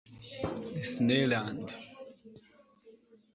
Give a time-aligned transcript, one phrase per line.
[0.81, 1.67] Disneyland